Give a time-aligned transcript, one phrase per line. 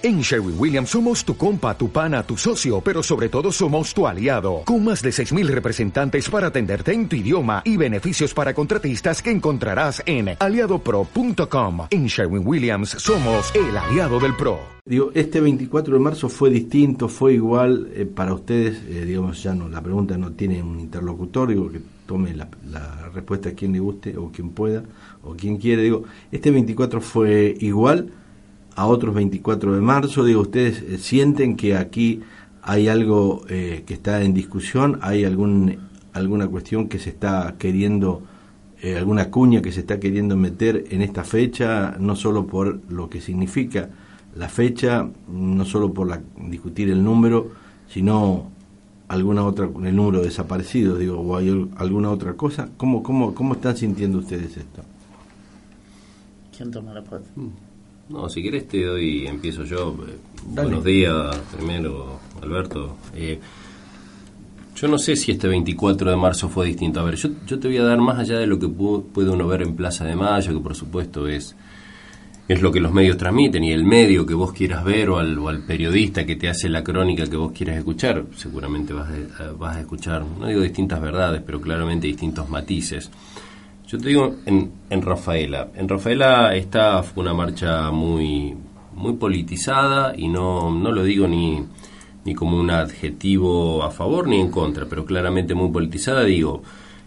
[0.00, 4.06] En Sherwin Williams somos tu compa, tu pana, tu socio, pero sobre todo somos tu
[4.06, 9.20] aliado, con más de 6.000 representantes para atenderte en tu idioma y beneficios para contratistas
[9.20, 11.88] que encontrarás en aliadopro.com.
[11.90, 14.60] En Sherwin Williams somos el aliado del PRO.
[14.84, 19.52] Digo, este 24 de marzo fue distinto, fue igual eh, para ustedes, eh, digamos, ya
[19.52, 23.72] no, la pregunta no tiene un interlocutor, digo, que tome la, la respuesta a quien
[23.72, 24.84] le guste o quien pueda
[25.24, 28.12] o quien quiere, digo, este 24 fue igual
[28.78, 30.24] a otros 24 de marzo?
[30.24, 32.20] Digo, ¿ustedes eh, sienten que aquí
[32.62, 35.00] hay algo eh, que está en discusión?
[35.02, 35.78] ¿Hay algún,
[36.12, 38.22] alguna cuestión que se está queriendo,
[38.80, 43.10] eh, alguna cuña que se está queriendo meter en esta fecha, no solo por lo
[43.10, 43.90] que significa
[44.36, 47.50] la fecha, no solo por la, discutir el número,
[47.88, 48.48] sino
[49.08, 52.68] alguna otra, el número de desaparecidos, digo, o hay alguna otra cosa?
[52.76, 54.82] ¿Cómo, cómo, cómo están sintiendo ustedes esto?
[56.56, 57.02] ¿Quién toma la?
[58.08, 59.94] No, si quieres te doy, empiezo yo.
[60.08, 62.96] Eh, buenos días, primero, Alberto.
[63.14, 63.38] Eh,
[64.74, 67.00] yo no sé si este 24 de marzo fue distinto.
[67.00, 69.46] A ver, yo, yo te voy a dar más allá de lo que puede uno
[69.46, 71.54] ver en Plaza de Mayo, que por supuesto es,
[72.48, 75.38] es lo que los medios transmiten, y el medio que vos quieras ver o al,
[75.38, 79.52] o al periodista que te hace la crónica que vos quieras escuchar, seguramente vas a,
[79.52, 83.10] vas a escuchar, no digo distintas verdades, pero claramente distintos matices.
[83.88, 85.68] Yo te digo en, en Rafaela.
[85.74, 86.52] En Rafaela
[87.02, 88.54] fue una marcha muy,
[88.94, 91.64] muy politizada y no, no lo digo ni,
[92.26, 96.22] ni como un adjetivo a favor ni en contra, pero claramente muy politizada.
[96.24, 96.62] Digo,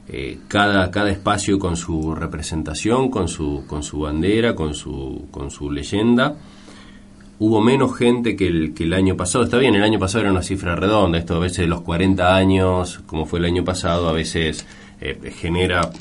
[0.09, 5.52] eh, cada, cada espacio con su representación, con su, con su bandera, con su, con
[5.52, 6.36] su leyenda.
[7.38, 9.44] Hubo menos gente que el, que el año pasado.
[9.44, 11.20] Está bien, el año pasado era una cifra redonda.
[11.20, 14.66] Esto a veces los 40 años, como fue el año pasado, a veces
[15.00, 15.92] eh, genera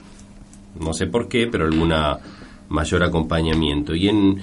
[0.81, 2.19] no sé por qué, pero alguna
[2.69, 3.95] mayor acompañamiento.
[3.95, 4.41] Y en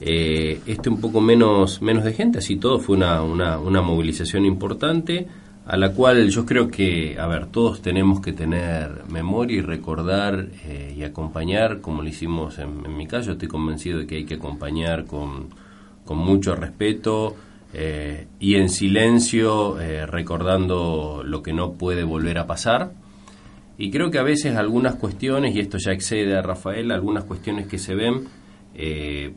[0.00, 5.26] eh, este un poco menos, menos de gente, así todo fue una, una, movilización importante
[5.64, 10.48] a la cual yo creo que, a ver, todos tenemos que tener memoria y recordar
[10.64, 14.34] eh, y acompañar, como lo hicimos en, mi caso, estoy convencido de que hay que
[14.34, 15.50] acompañar con,
[16.04, 17.36] con mucho respeto
[17.74, 22.92] eh, y en silencio, eh, recordando lo que no puede volver a pasar
[23.82, 27.66] y creo que a veces algunas cuestiones, y esto ya excede a Rafael, algunas cuestiones
[27.66, 28.28] que se ven,
[28.76, 29.32] eh,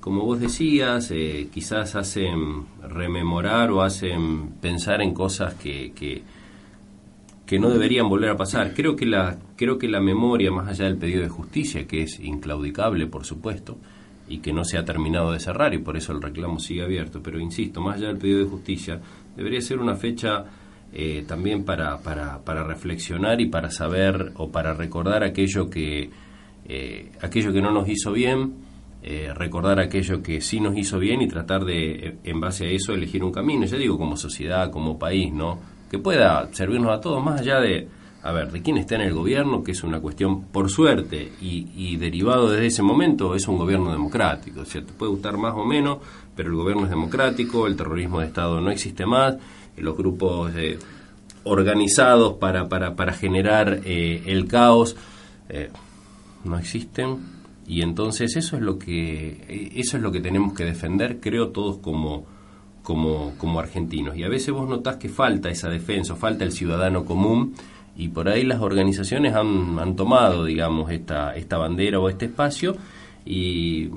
[0.00, 7.70] como vos decías, eh, quizás hacen rememorar o hacen pensar en cosas que, que, no
[7.70, 8.74] deberían volver a pasar.
[8.74, 12.18] Creo que, la, creo que la memoria, más allá del pedido de justicia, que es
[12.18, 13.78] inclaudicable, por supuesto,
[14.28, 17.22] y que no se ha terminado de cerrar, y por eso el reclamo sigue abierto,
[17.22, 19.00] pero insisto, más allá del pedido de justicia,
[19.36, 20.46] debería ser una fecha
[20.92, 26.10] eh, también para, para, para, reflexionar y para saber o para recordar aquello que,
[26.66, 28.54] eh, aquello que no nos hizo bien,
[29.02, 32.94] eh, recordar aquello que sí nos hizo bien y tratar de, en base a eso,
[32.94, 35.58] elegir un camino, ya digo, como sociedad, como país, ¿no?
[35.90, 37.86] Que pueda servirnos a todos, más allá de,
[38.22, 41.68] a ver, de quién está en el gobierno, que es una cuestión, por suerte, y,
[41.76, 44.94] y derivado desde ese momento, es un gobierno democrático, ¿cierto?
[44.94, 45.98] Puede gustar más o menos,
[46.34, 49.36] pero el gobierno es democrático, el terrorismo de Estado no existe más,
[49.80, 50.78] los grupos eh,
[51.44, 54.96] organizados para, para, para generar eh, el caos
[55.48, 55.70] eh,
[56.44, 57.38] no existen.
[57.66, 61.78] Y entonces eso es lo que eso es lo que tenemos que defender creo todos
[61.78, 62.24] como
[62.82, 64.16] como, como argentinos.
[64.16, 67.54] Y a veces vos notás que falta esa defensa falta el ciudadano común
[67.94, 72.74] y por ahí las organizaciones han, han tomado digamos esta esta bandera o este espacio
[73.26, 73.90] y,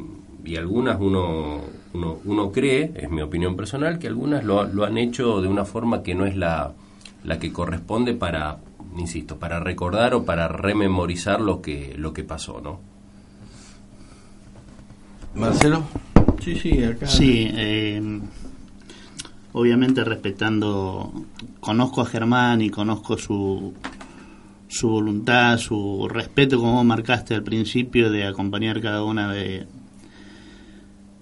[0.44, 1.62] y algunas uno
[1.94, 5.66] uno, uno cree, es mi opinión personal, que algunas lo, lo han hecho de una
[5.66, 6.74] forma que no es la,
[7.24, 8.58] la que corresponde para,
[8.98, 12.80] insisto, para recordar o para rememorizar lo que, lo que pasó, ¿no?
[15.36, 15.84] Marcelo.
[16.42, 17.08] Sí, sí, acá.
[17.08, 18.20] Sí, eh,
[19.54, 21.12] obviamente respetando,
[21.60, 23.74] conozco a Germán y conozco su,
[24.68, 29.68] su voluntad, su respeto, como marcaste al principio, de acompañar cada una de,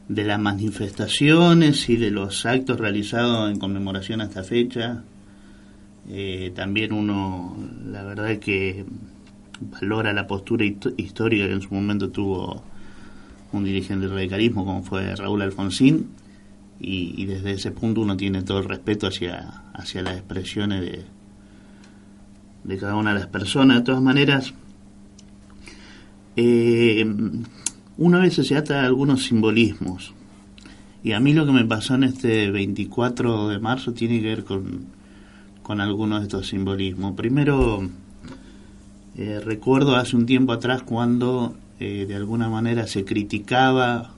[0.10, 5.04] de las manifestaciones y de los actos realizados en conmemoración a esta fecha.
[6.10, 8.86] Eh, también uno, la verdad que
[9.62, 12.64] valora la postura histórica que en su momento tuvo
[13.52, 16.08] un dirigente del radicalismo como fue Raúl Alfonsín
[16.80, 21.06] y, desde ese punto uno tiene todo el respeto hacia, hacia las expresiones de,
[22.64, 23.80] de cada una de las personas.
[23.80, 24.54] De todas maneras,
[26.38, 27.06] eh,
[28.00, 30.14] una vez se ata a algunos simbolismos.
[31.04, 34.44] Y a mí lo que me pasó en este 24 de marzo tiene que ver
[34.46, 34.86] con,
[35.62, 37.14] con algunos de estos simbolismos.
[37.16, 37.90] Primero,
[39.18, 44.12] eh, recuerdo hace un tiempo atrás cuando eh, de alguna manera se criticaba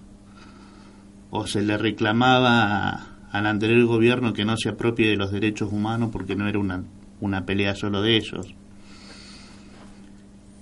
[1.32, 6.10] o se le reclamaba al anterior gobierno que no se apropie de los derechos humanos
[6.12, 6.84] porque no era una,
[7.20, 8.54] una pelea solo de ellos.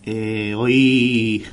[0.03, 1.43] Eh, hoy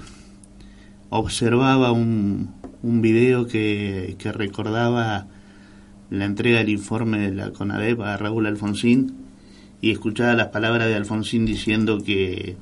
[1.16, 5.26] observaba un, video que, que, recordaba
[6.10, 9.12] la entrega del informe de la CONADEP a Raúl Alfonsín
[9.80, 12.56] y escuchaba las palabras de Alfonsín diciendo que,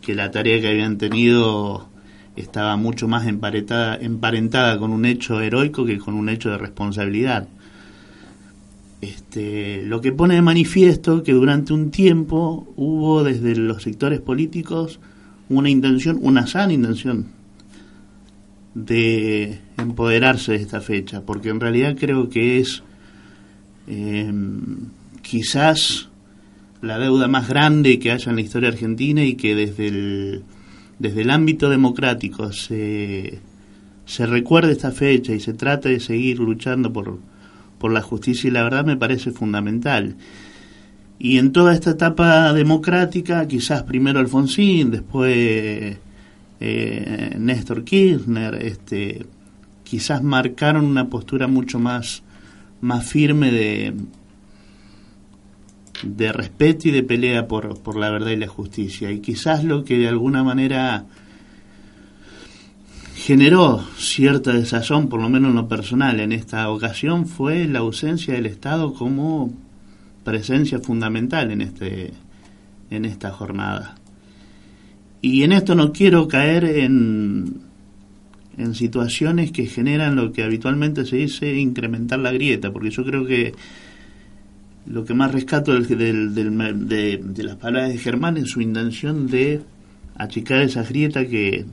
[0.00, 1.88] que la tarea que habían tenido
[2.36, 7.46] estaba mucho más emparentada, emparentada con un hecho heroico que con un hecho de responsabilidad.
[9.02, 15.00] Este, lo que pone de manifiesto que durante un tiempo hubo desde los sectores políticos
[15.48, 17.41] una intención, una sana intención
[18.74, 22.82] de empoderarse de esta fecha, porque en realidad creo que es
[23.86, 24.88] em,
[25.20, 26.08] quizás
[26.80, 30.42] la deuda más grande que haya en la historia argentina y que desde el,
[30.98, 33.38] desde el ámbito democrático se,
[34.04, 37.18] se recuerde esta fecha y se trate de seguir luchando por,
[37.78, 40.16] por la justicia y la verdad me parece fundamental.
[41.18, 45.98] Y en toda esta etapa democrática, quizás primero Alfonsín, después
[46.64, 49.26] eh, Néstor Kirchner, este,
[49.82, 52.22] quizás marcaron una postura mucho más,
[52.80, 53.94] más firme de,
[56.04, 59.10] de respeto y de pelea por, por la verdad y la justicia.
[59.10, 61.06] Y quizás lo que de alguna manera
[63.16, 68.34] generó cierta desazón, por lo menos en lo personal, en esta ocasión fue la ausencia
[68.34, 69.52] del Estado como
[70.22, 72.12] presencia fundamental en este
[72.88, 73.96] en esta jornada.
[75.22, 77.62] Y en esto no quiero caer en,
[78.58, 83.24] en situaciones que generan lo que habitualmente se dice incrementar la grieta, porque yo creo
[83.24, 83.54] que
[84.86, 85.86] lo que más rescato del,
[86.34, 86.34] del,
[86.88, 89.62] de, de, las palabras de Germán es su intención de
[90.16, 91.64] achicar esa grieta que,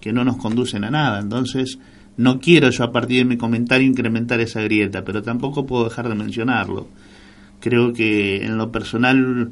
[0.00, 1.20] que no nos conducen a nada.
[1.20, 1.78] Entonces,
[2.16, 6.08] no quiero yo a partir de mi comentario incrementar esa grieta, pero tampoco puedo dejar
[6.08, 6.88] de mencionarlo
[7.64, 9.50] creo que en lo personal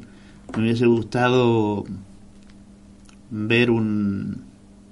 [0.55, 1.83] me hubiese gustado
[3.33, 4.43] ver un,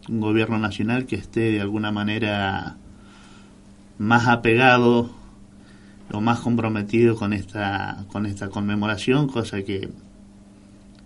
[0.07, 2.75] gobierno nacional que esté de alguna manera
[3.99, 5.11] más apegado
[6.11, 9.89] o más comprometido con esta con esta conmemoración cosa que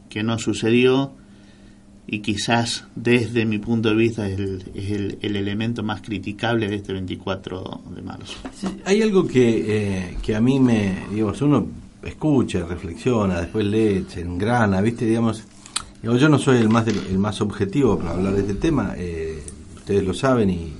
[0.09, 1.11] que no sucedió
[2.07, 6.93] y quizás desde mi punto de vista es el, el, elemento más criticable de este
[6.93, 8.38] 24 de marzo.
[8.85, 11.67] hay algo que, eh, que a mí me, digo, uno
[12.03, 15.05] escucha, reflexiona, después lee, se engrana, ¿viste?
[15.05, 15.43] Digamos,
[16.13, 19.41] yo no soy el más, el más objetivo para hablar de este tema, eh,
[19.75, 20.73] ustedes lo saben y,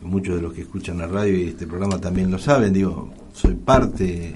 [0.00, 3.54] muchos de los que escuchan la radio y este programa también lo saben, digo, soy
[3.54, 4.34] parte, eh,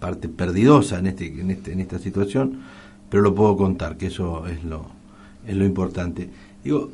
[0.00, 2.62] parte perdidosa en, este, en, este, en esta situación,
[3.10, 4.86] pero lo puedo contar, que eso es lo,
[5.46, 6.30] es lo importante.
[6.64, 6.90] Digo,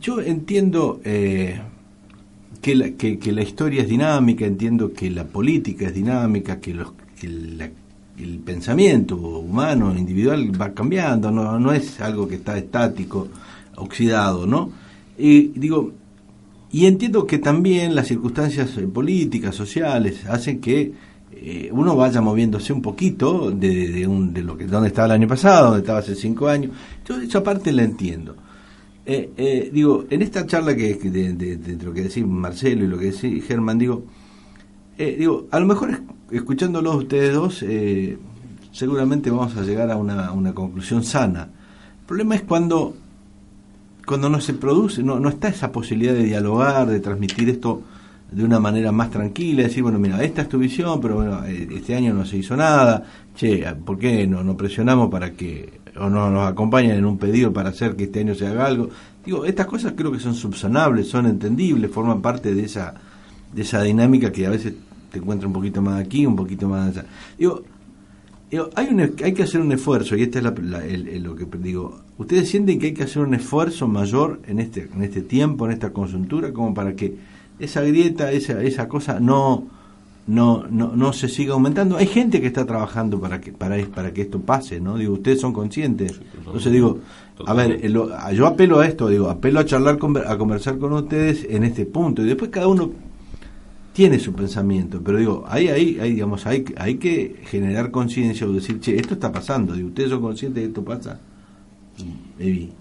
[0.00, 1.00] yo entiendo...
[1.04, 1.60] Eh,
[2.62, 6.92] que la, que, la historia es dinámica, entiendo que la política es dinámica, que, los,
[8.18, 13.28] el pensamiento humano, individual, va cambiando, no, no es algo que está estático,
[13.76, 14.70] oxidado, ¿no?
[15.18, 15.92] Y digo,
[16.74, 20.92] y entiendo que también las circunstancias eh, políticas, sociales, hacen que
[21.30, 25.28] eh, uno vaya moviéndose un poquito de, un, de lo que donde estaba el año
[25.28, 26.72] pasado, donde estaba hace cinco años.
[27.06, 28.36] Yo esa parte la entiendo.
[29.06, 33.44] Eh, digo, en esta charla que, de, lo que decís Marcelo y lo que decís
[33.44, 34.04] Germán, digo,
[34.96, 36.00] digo, a lo mejor
[36.36, 38.18] escuchándolos ustedes dos, eh,
[38.72, 41.48] seguramente vamos a llegar a una, conclusión sana.
[42.00, 42.94] El problema es cuando,
[44.06, 47.82] cuando no se produce, no, no está esa posibilidad de dialogar, de transmitir esto
[48.30, 51.94] de una manera más tranquila, decir, bueno, mira, esta es tu visión, pero bueno, este
[51.94, 53.04] año no se hizo nada,
[53.36, 57.52] che, ¿por qué no, no presionamos para que o no nos acompañan en un pedido
[57.52, 58.88] para hacer que este año se haga algo.
[59.24, 62.94] Digo, estas cosas creo que son subsanables, son entendibles, forman parte de esa,
[63.52, 64.74] de esa dinámica que a veces
[65.14, 67.06] te encuentra un poquito más aquí, un poquito más allá.
[67.38, 67.62] Digo,
[68.74, 72.00] hay, un, hay que hacer un esfuerzo, y este es lo que digo.
[72.18, 75.72] ¿Ustedes sienten que hay que hacer un esfuerzo mayor en este, en este tiempo, en
[75.72, 77.16] esta conjuntura, como para que
[77.58, 79.68] esa grieta, esa, esa cosa no
[80.26, 81.96] no, no, no se siga aumentando.
[81.96, 84.96] Hay gente que está trabajando para que, para, para que esto pase, ¿no?
[84.96, 86.20] Digo, ustedes son conscientes.
[86.36, 87.00] Entonces digo,
[87.46, 87.80] a ver,
[88.32, 92.22] yo apelo a esto, digo, apelo a charlar, a conversar con ustedes en este punto.
[92.22, 92.90] Y después cada uno
[93.94, 98.52] tiene su pensamiento, pero digo, ahí, ahí, ahí digamos, hay, hay que generar conciencia o
[98.52, 101.20] decir, che, esto está pasando, digo, ustedes son conscientes de que esto pasa.
[102.38, 102.72] Evi.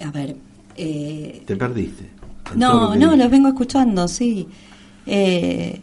[0.00, 0.36] A ver.
[0.76, 1.42] Eh...
[1.46, 2.10] Te perdiste.
[2.56, 4.46] No, no, los vengo escuchando, sí.
[5.06, 5.80] Eh,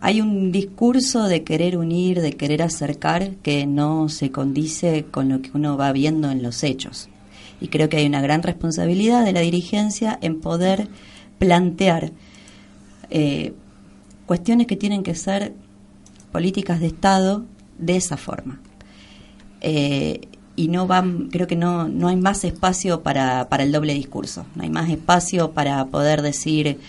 [0.00, 5.42] hay un discurso de querer unir, de querer acercar, que no se condice con lo
[5.42, 7.08] que uno va viendo en los hechos.
[7.60, 10.88] Y creo que hay una gran responsabilidad de la dirigencia en poder
[11.38, 12.10] plantear
[13.16, 13.54] eh,
[14.26, 15.54] cuestiones que tienen que ser
[16.32, 17.44] políticas de Estado
[17.78, 18.60] de esa forma.
[19.60, 20.22] Eh,
[20.56, 24.46] y no van, creo que no, no hay más espacio para, para el doble discurso,
[24.56, 26.80] no hay más espacio para poder decir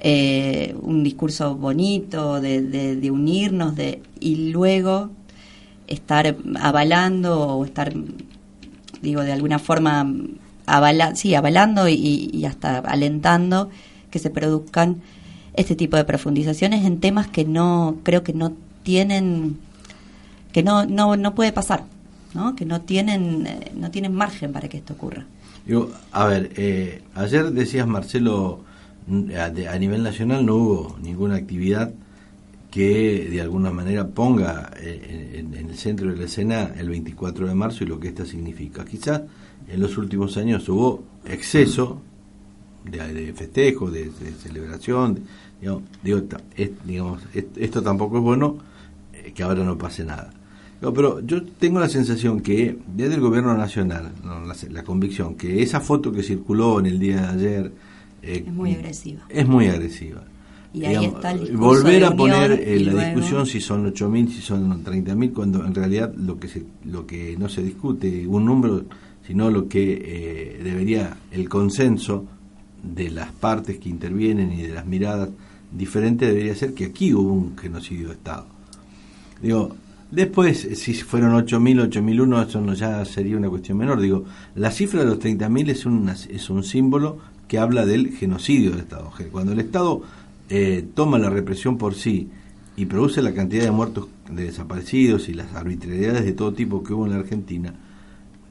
[0.00, 5.08] eh, un discurso bonito, de, de, unirnos, de, y luego
[5.86, 7.94] estar avalando o estar,
[9.00, 10.06] digo, de alguna forma,
[10.66, 13.70] avala, sí, avalando y hasta alentando
[14.10, 15.00] que se produzcan
[15.56, 19.58] este tipo de profundizaciones en temas que no, creo que no tienen,
[20.52, 21.84] que no, no, no puede pasar
[22.56, 25.24] que no tienen, eh, no tienen margen para que esto ocurra.
[26.12, 28.60] a ver, eh, ayer decías, Marcelo,
[29.08, 31.92] a, nivel nacional no hubo ninguna actividad
[32.70, 37.54] que de alguna manera ponga eh, en, el centro de la escena el 24 de
[37.54, 38.84] marzo y lo que esto significa.
[38.84, 39.22] Quizás
[39.68, 42.02] en los últimos años hubo exceso
[42.84, 44.10] de, festejo, de,
[44.42, 45.20] celebración.
[46.84, 48.58] Digamos, esto tampoco es bueno
[49.34, 50.30] que ahora no pase nada.
[50.80, 54.12] Pero yo tengo la sensación que desde el gobierno nacional,
[54.70, 57.72] la, convicción que esa foto que circuló en el día de ayer
[58.22, 59.22] eh, es muy agresiva.
[59.28, 60.22] Es muy agresiva.
[60.74, 64.84] Y ahí está el volver a poner en la discusión si son 8.000, si son
[64.84, 68.84] 30.000, cuando en realidad lo que se, lo que no se discute un número,
[69.26, 72.26] sino lo que eh, debería el consenso
[72.94, 75.30] de las partes que intervienen y de las miradas
[75.72, 78.46] diferentes debería ser que aquí hubo un genocidio de Estado.
[79.42, 79.74] Digo,
[80.08, 84.00] Después, si fueron 8.000, 8.001, eso no ya sería una cuestión menor.
[84.00, 84.24] Digo,
[84.54, 89.10] la cifra de los 30.000 es es un símbolo que habla del genocidio del Estado.
[89.30, 90.02] Cuando el Estado
[90.48, 92.28] eh, toma la represión por sí
[92.76, 96.92] y produce la cantidad de muertos, de desaparecidos y las arbitrariedades de todo tipo que
[96.92, 97.74] hubo en la Argentina,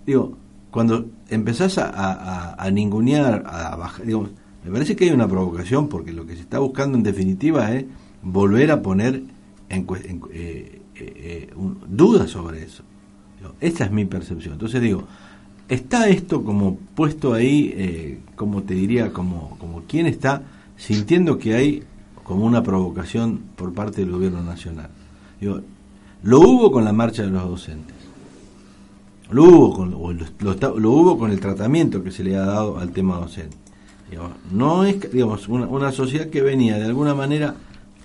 [0.06, 0.38] digo,
[0.75, 6.12] cuando empezás a, a, a ningunear, a bajar, me parece que hay una provocación porque
[6.12, 7.86] lo que se está buscando en definitiva es
[8.22, 9.24] volver a poner
[9.70, 9.88] en
[10.34, 11.50] eh, eh,
[11.88, 12.84] dudas sobre eso.
[13.62, 14.55] Esta es mi percepción.
[14.55, 15.05] Entonces digo,
[15.70, 20.41] está esto como puesto ahí, eh, como te diría, como, como quien está
[20.75, 21.84] sintiendo que hay
[22.25, 24.89] como una provocación por parte del gobierno nacional.
[25.39, 25.62] Digo,
[26.22, 27.95] lo hubo con la marcha de los docentes.
[29.32, 33.17] Lo hubo con, lo, hubo con el tratamiento que se le ha dado al tema
[33.17, 33.58] docente.
[34.51, 37.55] no es digamos, una, una sociedad que venía de alguna manera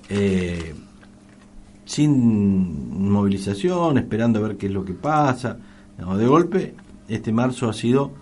[0.08, 0.74] eh,
[1.84, 5.56] sin movilización, esperando a ver qué es lo que pasa.
[5.96, 6.74] de golpe,
[7.08, 8.12] este marzo ha sido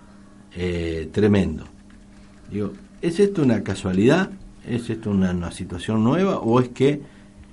[0.54, 1.64] eh, tremendo.
[2.50, 4.30] Digo, ¿es esto una casualidad?
[4.66, 6.38] ¿Es esto una, situación nueva?
[6.38, 7.02] ¿O es que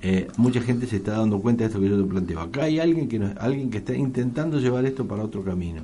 [0.01, 2.39] eh, mucha gente se está dando cuenta de esto que yo te planteo?
[2.39, 5.81] Acá hay alguien que, alguien que está intentando llevar esto para otro camino.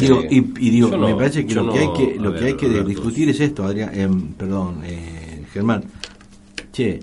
[0.00, 3.28] Digo, y, digo, me parece que lo que hay que, lo que, hay que discutir
[3.28, 5.84] es esto, Adrián, em, perdón, eh, Germán.
[6.72, 7.00] Che,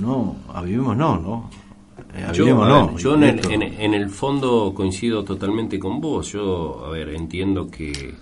[0.00, 1.50] no, avivemos no, ¿no?
[2.14, 2.96] Eh, yo, no.
[2.96, 6.32] yo en el, en, el, fondo coincido totalmente con vos.
[6.32, 8.14] Yo, a ver, entiendo que,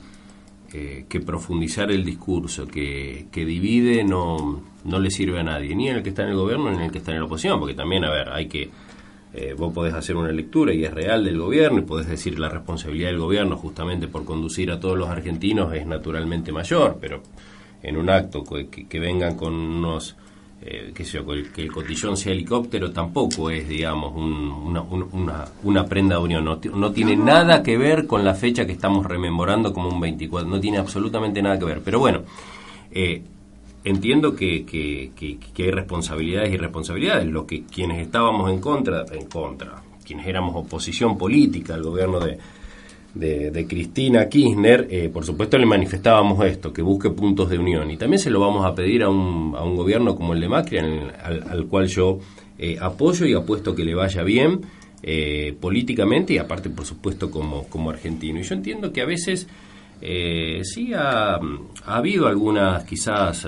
[0.73, 5.89] eh, que profundizar el discurso que, que divide no, no le sirve a nadie, ni
[5.89, 7.59] en el que está en el gobierno ni en el que está en la oposición,
[7.59, 8.71] porque también, a ver, hay que.
[9.35, 12.49] Eh, vos podés hacer una lectura y es real del gobierno y podés decir la
[12.49, 17.23] responsabilidad del gobierno justamente por conducir a todos los argentinos es naturalmente mayor, pero
[17.83, 20.17] en un acto que, que vengan con unos
[20.63, 24.83] eh, que, el, cotillón sea helicóptero tampoco es, digamos, una,
[25.63, 26.45] una, prenda de unión.
[26.45, 30.49] No, tiene nada que ver con la fecha que estamos rememorando como un 24.
[30.49, 31.83] No tiene absolutamente nada que ver.
[31.85, 32.23] Pero bueno,
[32.91, 33.23] eh,
[33.87, 37.27] entiendo que, que, hay responsabilidades y responsabilidades.
[37.27, 42.39] Lo que quienes estábamos en contra, en contra, quienes éramos oposición política al gobierno de,
[43.15, 47.89] de, Cristina Kirchner, eh, por supuesto le manifestábamos esto, que busque puntos de unión.
[47.91, 50.49] Y también se lo vamos a pedir a un, a un gobierno como el de
[50.49, 52.19] Macri, al, cual yo
[52.59, 54.63] eh, apoyo y apuesto que le vaya bien
[55.03, 58.41] eh, políticamente y aparte, por supuesto, como, como argentino.
[58.41, 59.47] Y yo entiendo que a veces
[60.01, 63.47] sí ha, ha, habido algunas quizás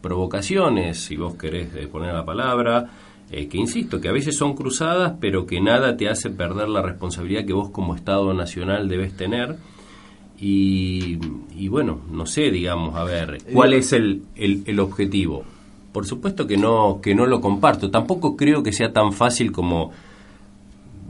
[0.00, 2.90] provocaciones, si vos querés poner la palabra,
[3.30, 6.80] eh, que insisto, que a veces son cruzadas, pero que nada te hace perder la
[6.80, 9.56] responsabilidad que vos como Estado Nacional debes tener.
[10.40, 11.16] Y,
[11.68, 15.42] bueno, no sé, digamos, a ver, ¿cuál es el, el, objetivo?
[15.92, 17.90] Por supuesto que no, que no lo comparto.
[17.90, 19.90] Tampoco creo que sea tan fácil como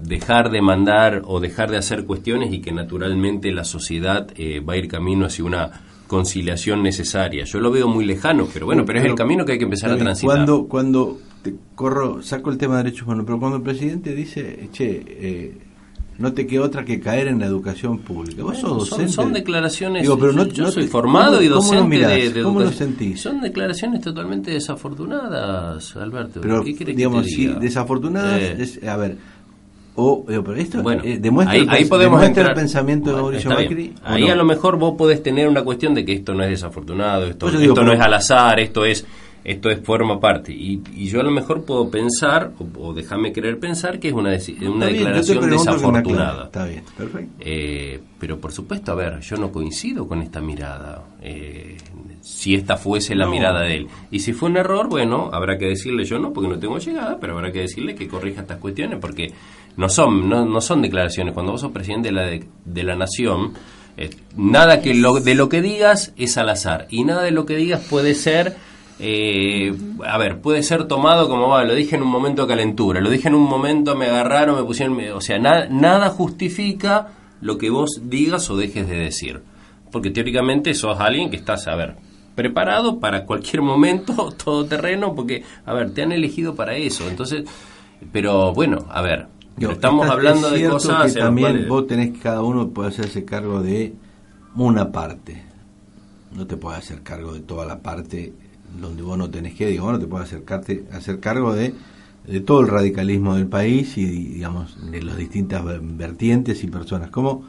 [0.00, 4.74] dejar de mandar o dejar de hacer cuestiones y que naturalmente la sociedad eh, va
[4.74, 5.70] a ir camino hacia una
[6.06, 7.44] conciliación necesaria.
[7.44, 9.90] Yo lo veo muy lejano, pero bueno, pero, es el camino que hay que empezar
[9.90, 10.36] a transitar.
[10.36, 14.68] Cuando, cuando te corro, saco el tema de derechos humanos, pero cuando el presidente dice,
[14.72, 15.58] che, eh,
[16.18, 18.42] no te queda otra que caer en la educación pública.
[18.42, 19.12] Vos sos docente.
[19.12, 20.08] Son, declaraciones.
[20.18, 23.20] pero no, yo, soy formado y docente de, ¿Cómo lo sentís?
[23.20, 26.40] Son declaraciones totalmente desafortunadas, Alberto.
[26.40, 28.40] Pero, digamos, que te desafortunadas.
[28.42, 28.88] Eh.
[28.88, 29.16] a ver,
[30.00, 33.94] o, pero esto bueno, eh, demuestra, ahí, el, podemos el pensamiento de Mauricio Macri.
[34.04, 37.26] Ahí a lo mejor vos podés tener una cuestión de que esto no es desafortunado,
[37.26, 39.04] esto, esto no es al azar, esto es
[39.44, 40.52] esto es forma parte.
[40.52, 44.36] Y, y, yo a lo mejor puedo pensar, o, déjame querer pensar, que es una,
[44.68, 46.44] una declaración desafortunada.
[46.44, 47.32] Está bien, perfecto.
[47.40, 51.02] Eh, pero por supuesto, a ver, yo no coincido con esta mirada.
[51.22, 51.76] Eh,
[52.20, 53.88] si esta fuese la mirada de él.
[54.10, 57.18] Y si fue un error, bueno, habrá que decirle yo no, porque no tengo llegada,
[57.18, 59.32] pero habrá que decirle que corrija estas cuestiones, porque
[59.78, 61.32] no son, no, no son declaraciones.
[61.32, 62.26] Cuando vos sos presidente de la,
[62.64, 63.54] de, la nación,
[63.97, 67.47] eh, nada que lo, de lo que digas es al azar, y nada de lo
[67.47, 68.56] que digas puede ser
[69.00, 69.73] eh,
[70.04, 73.08] a ver, puede ser tomado como, va, lo dije en un momento de calentura, lo
[73.08, 78.00] dije en un momento, me agarraron, me pusieron, o sea, nada justifica lo que vos
[78.02, 79.42] digas o dejes de decir.
[79.92, 81.94] Porque teóricamente sos alguien que estás, a ver,
[82.35, 87.08] preparado para cualquier momento, todo terreno, porque, a ver, te han elegido para eso.
[87.08, 87.44] Entonces,
[88.11, 89.28] pero bueno, a ver,
[89.60, 91.12] estamos hablando de cosas...
[91.12, 93.94] Que también vos tenés que cada uno puede hacerse cargo de
[94.56, 95.42] una parte.
[96.34, 98.32] No te puedes hacer cargo de toda la parte
[98.80, 101.74] donde vos no tenés que, digo, bueno, te puedes acercarte, hacer cargo de,
[102.26, 107.10] de todo el radicalismo del país y, digamos, de las distintas vertientes y personas.
[107.10, 107.44] Como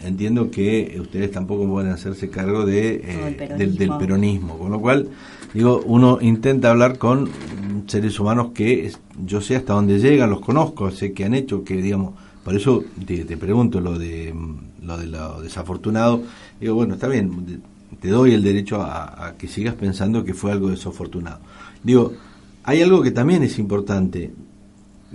[0.00, 5.08] entiendo que ustedes tampoco pueden hacerse cargo de, eh, del, del, peronismo, con lo cual,
[5.54, 7.28] digo, uno intenta hablar con
[7.86, 8.92] seres humanos que
[9.24, 12.14] yo sé hasta dónde llegan, los conozco, sé que han hecho, que, digamos,
[12.44, 14.34] por eso te, te pregunto lo de
[14.82, 16.22] lo de lo desafortunado,
[16.60, 17.62] digo, bueno, está bien,
[18.00, 21.40] te doy el derecho a, que sigas pensando que fue algo desafortunado.
[21.82, 22.12] Digo,
[22.62, 24.30] hay algo que también es importante.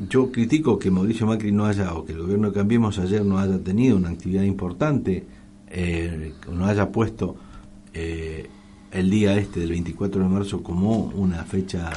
[0.10, 3.40] Yo critico que Mauricio Macri no haya, o que el gobierno de Cambiemos ayer no
[3.40, 5.26] haya tenido una actividad importante,
[5.70, 7.36] eh, no haya puesto
[7.94, 8.50] eh,
[8.96, 11.92] el día este del 24 de marzo como una fecha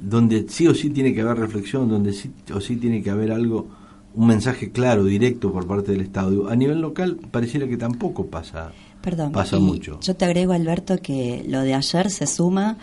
[0.00, 3.32] donde sí o sí tiene que haber reflexión, donde sí o sí tiene que haber
[3.32, 3.68] algo,
[4.14, 6.48] un mensaje claro, directo por parte del Estado.
[6.48, 9.98] A nivel local pareciera que tampoco pasa Perdón, pasa mucho.
[10.00, 12.78] Yo te agrego, Alberto, que lo de ayer se suma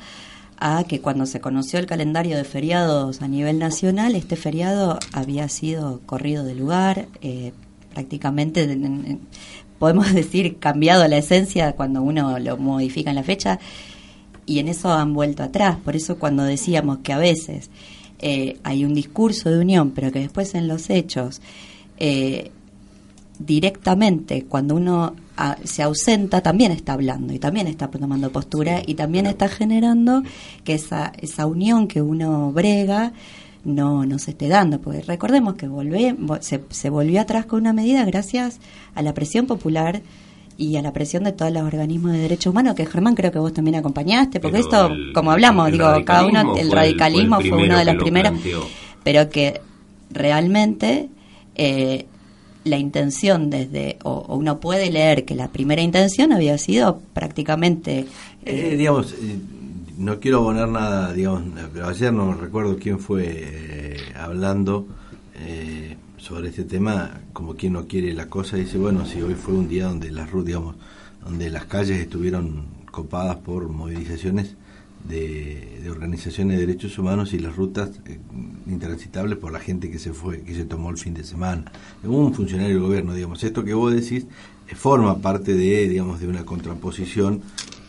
[0.58, 5.50] a que cuando se conoció el calendario de feriados a nivel nacional, este feriado había
[5.50, 7.52] sido corrido de lugar, eh,
[7.94, 8.66] prácticamente,
[9.80, 13.60] podemos decir, cambiado la esencia cuando uno lo modifica en la fecha,
[14.46, 15.78] y en eso han vuelto atrás.
[15.84, 17.72] Por eso cuando decíamos que a veces
[18.20, 21.42] eh, hay un discurso de unión, pero que después en los hechos...
[21.98, 22.52] Eh,
[23.40, 28.96] directamente cuando uno ah, se ausenta también está hablando y también está tomando postura y
[28.96, 30.24] también está generando
[30.64, 33.14] que esa, esa unión que uno brega
[33.66, 37.74] no, no se esté dando, porque recordemos que volvé, se, se volvió atrás con una
[37.74, 38.60] medida gracias
[38.94, 40.02] a la presión popular
[40.58, 43.40] y a la presión de todos los organismos de derechos humanos que Germán creo que
[43.40, 47.84] vos también acompañaste porque esto como hablamos digo cada uno el radicalismo fue, uno de
[47.84, 48.40] los primeros
[49.04, 49.60] pero que
[50.12, 51.10] realmente
[51.56, 52.06] eh,
[52.66, 58.00] la intención desde, o, uno puede leer que la primera intención había sido prácticamente...
[58.00, 59.38] Eh, eh, digamos, eh,
[59.98, 64.88] no quiero poner nada, digamos, pero ayer no recuerdo quién fue hablando
[66.18, 69.68] sobre este tema, como quien no quiere la cosa, dice, bueno, si hoy fue un
[69.68, 70.76] día donde las digamos,
[71.24, 74.56] donde las calles estuvieron copadas por movilizaciones,
[75.08, 78.20] de, organizaciones de derechos humanos y las rutas eh,
[78.68, 81.72] intransitables por la gente que se fue, que se tomó el fin de semana.
[82.04, 84.26] Un funcionario del gobierno, digamos, esto que vos decís
[84.68, 87.42] eh, forma parte de, digamos, de una contraposición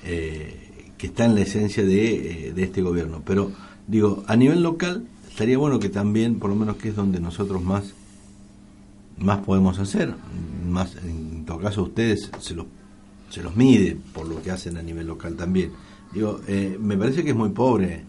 [0.05, 0.66] eh,
[0.99, 3.23] que está en la esencia de, de este gobierno.
[3.25, 3.53] Pero,
[3.87, 7.63] digo, a nivel local estaría bueno que también, por lo menos que es donde nosotros
[7.63, 7.95] más
[9.19, 10.13] más podemos hacer,
[10.69, 12.67] más en todo caso ustedes se los
[13.31, 15.73] se los mide por lo que hacen a nivel local también
[16.13, 18.03] Digo, eh, me parece que es muy pobre,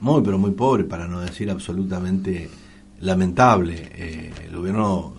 [0.00, 2.50] muy pero muy pobre, para no decir absolutamente
[3.00, 3.90] lamentable.
[3.94, 5.14] Eh, el gobierno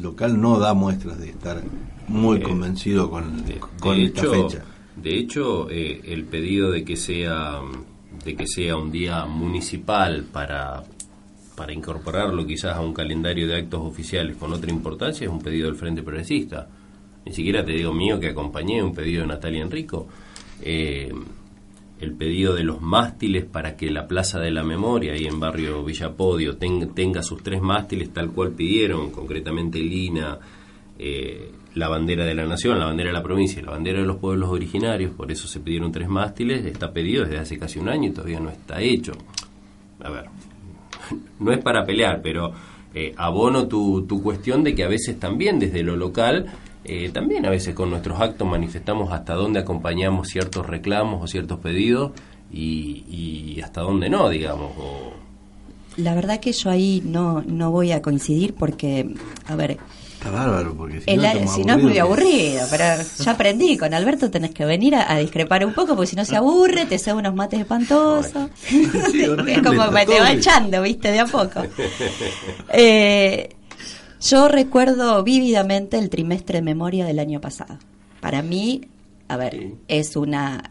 [0.00, 1.62] local no da muestras de estar
[2.08, 3.44] muy eh, convencido con,
[3.78, 4.64] con esta fecha.
[4.96, 7.60] De hecho, el pedido de que sea
[8.24, 10.82] de que sea un día municipal para
[11.60, 15.66] para incorporarlo quizás a un calendario de actos oficiales con otra importancia es un pedido
[15.66, 16.66] del Frente Progresista.
[17.26, 20.08] Ni siquiera te digo mío que acompañé un pedido de Natalia Enrico.
[20.62, 21.12] Eh,
[22.00, 25.84] el pedido de los mástiles para que la Plaza de la Memoria, ahí en barrio
[25.84, 30.38] Villapodio, tenga sus tres mástiles tal cual pidieron, concretamente Lina,
[30.98, 34.06] eh, la bandera de la nación, la bandera de la provincia y la bandera de
[34.06, 37.88] los pueblos originarios, por eso se pidieron tres mástiles, está pedido desde hace casi un
[37.88, 39.12] año y todavía no está hecho.
[40.02, 40.24] A ver,
[41.38, 42.52] no es para pelear, pero
[42.94, 46.46] eh, abono tu, tu cuestión de que a veces también desde lo local,
[46.84, 51.60] eh, también a veces con nuestros actos manifestamos hasta dónde acompañamos ciertos reclamos o ciertos
[51.60, 52.12] pedidos
[52.52, 54.72] y, y hasta dónde no, digamos.
[55.96, 59.14] La verdad que yo ahí no, no voy a coincidir porque,
[59.46, 59.78] a ver,
[60.20, 61.16] Está bárbaro, porque si,
[61.64, 62.84] no, es muy aburrido, pero
[63.24, 66.36] ya aprendí, con Alberto tenés que venir a, discrepar un poco, porque si no se
[66.36, 68.50] aburre, te hace unos mates espantosos.
[68.70, 71.62] es como me te va echando, viste, de a poco.
[72.68, 73.56] Eh,
[74.20, 77.78] yo recuerdo vívidamente el trimestre de memoria del año pasado.
[78.20, 78.82] Para mí,
[79.26, 80.69] a ver, es una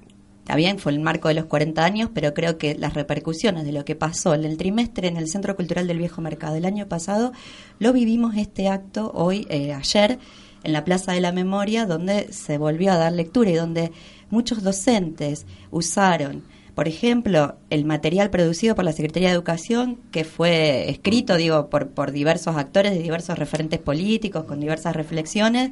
[0.50, 3.72] Está bien, fue el marco de los 40 años, pero creo que las repercusiones de
[3.72, 6.88] lo que pasó en el trimestre en el Centro Cultural del Viejo Mercado el año
[6.88, 7.34] pasado,
[7.78, 10.18] lo vivimos este acto hoy, eh, ayer,
[10.64, 13.92] en la Plaza de la Memoria, donde se volvió a dar lectura y donde
[14.32, 16.42] muchos docentes usaron,
[16.74, 21.90] por ejemplo, el material producido por la Secretaría de Educación, que fue escrito, digo, por,
[21.90, 25.70] por diversos actores de diversos referentes políticos, con diversas reflexiones,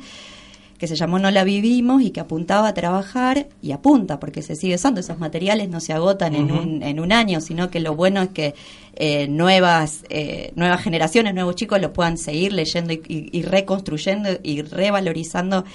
[0.78, 4.56] que se llamó No la vivimos y que apuntaba a trabajar y apunta porque se
[4.56, 7.96] sigue usando esos materiales no se agotan en, un, en un año sino que lo
[7.96, 8.56] bueno es que
[8.96, 15.66] eh, nuevas eh, nuevas generaciones nuevos chicos lo puedan seguir leyendo y, reconstruyendo y revalorizando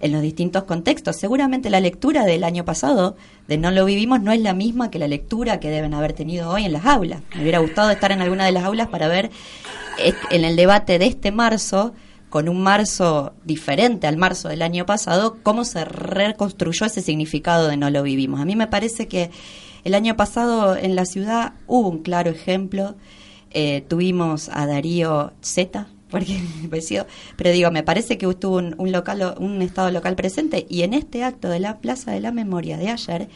[0.00, 1.16] en los distintos contextos.
[1.16, 3.16] Seguramente la lectura del año pasado
[3.48, 6.50] de No lo vivimos no es la misma que la lectura que deben haber tenido
[6.50, 7.20] hoy en las aulas.
[7.34, 9.30] Me hubiera gustado estar en alguna de las aulas para ver
[9.98, 11.94] eh, en el debate de este marzo
[12.28, 17.76] con un marzo diferente al marzo del año pasado, cómo se reconstruyó ese significado de
[17.76, 18.40] no lo vivimos.
[18.40, 19.30] A mí me parece que
[19.84, 22.96] el año pasado en la ciudad hubo un claro ejemplo.
[23.50, 26.40] Eh, tuvimos a Darío Z, porque
[27.36, 30.94] pero digo, me parece que estuvo un, un, local, un estado local presente y en
[30.94, 33.28] este acto de la Plaza de la Memoria de ayer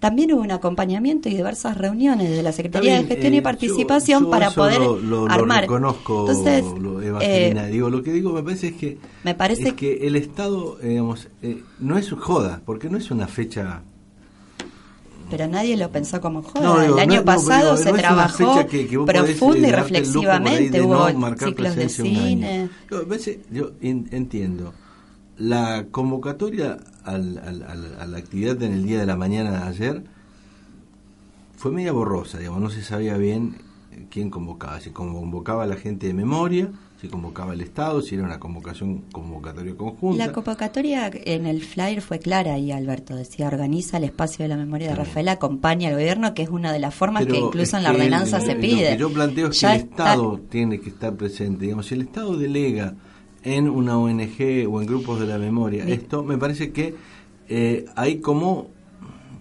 [0.00, 4.30] también hubo un acompañamiento y diversas reuniones de la Secretaría de Gestión y eh, Participación
[4.30, 5.62] para poder lo, lo, armar.
[5.62, 10.06] reconozco, Entonces, lo, eh, digo, lo que digo me parece es que me parece que
[10.06, 11.28] el Estado, eh, digamos,
[11.78, 13.82] no es joda, porque no es una fecha
[15.30, 16.86] pero nadie lo pensó como joda.
[16.86, 18.66] el año pasado se trabajó
[19.06, 22.70] profundo y reflexivamente, hubo ciclos de cine.
[23.50, 24.74] Yo, entiendo
[25.40, 30.02] la convocatoria a la actividad en el día de la mañana de ayer
[31.56, 33.56] fue media borrosa, digamos, no se sabía bien
[34.10, 38.24] quién convocaba, si convocaba a la gente de memoria, si convocaba el Estado, si era
[38.24, 40.26] una convocación convocatoria conjunta.
[40.26, 44.58] La convocatoria en el flyer fue clara y Alberto decía, organiza el espacio de la
[44.58, 47.84] memoria de Rafael, acompaña al gobierno, que es una de las formas que incluso en
[47.84, 48.90] la ordenanza se pide.
[48.90, 52.02] Lo que yo planteo es que el Estado tiene que estar presente, digamos, si el
[52.02, 52.94] Estado delega
[53.42, 55.84] en una ONG o en grupos de la memoria.
[55.84, 56.94] Esto me parece que
[57.48, 58.68] eh, hay como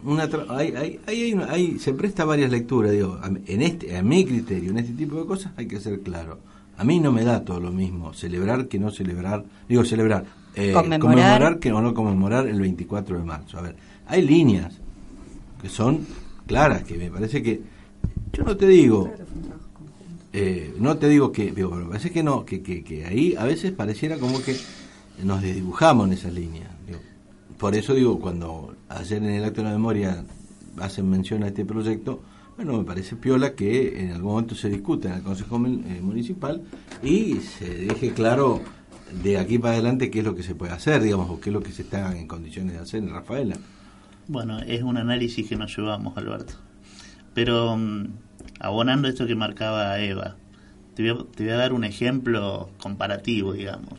[0.03, 4.71] una hay, hay, hay, hay, se presta varias lecturas digo en este a mi criterio
[4.71, 6.39] en este tipo de cosas hay que ser claro
[6.77, 10.71] a mí no me da todo lo mismo celebrar que no celebrar digo celebrar eh,
[10.73, 11.59] conmemorar.
[11.59, 13.75] que no conmemorar el 24 de marzo a ver
[14.07, 14.73] hay líneas
[15.61, 16.07] que son
[16.47, 17.61] claras que me parece que
[18.31, 19.11] yo no te digo
[20.31, 23.71] eh, no te digo que, pero me parece que no, que, que, ahí a veces
[23.71, 24.55] pareciera como que
[25.23, 26.69] nos desdibujamos en esa línea.
[27.57, 30.23] por eso digo, cuando ayer en el acto de la memoria
[30.77, 32.21] hacen mención a este proyecto,
[32.55, 36.61] bueno, me parece piola que en algún momento se discuta en el Consejo eh, Municipal
[37.01, 38.61] y se deje claro
[39.23, 41.53] de aquí para adelante qué es lo que se puede hacer, digamos, o qué es
[41.53, 43.55] lo que se está en condiciones de hacer en Rafaela.
[44.27, 46.53] Bueno, es un análisis que nos llevamos, Alberto.
[47.33, 48.07] Pero mm,
[48.59, 50.35] abonando esto que marcaba Eva,
[50.95, 53.93] te voy a, dar un ejemplo comparativo, digamos.